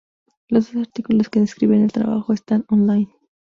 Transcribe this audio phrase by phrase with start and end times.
[0.47, 3.13] Los dos artículos que describen el trabajo están online.